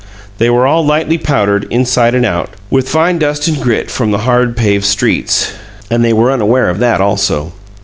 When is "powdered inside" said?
1.19-2.15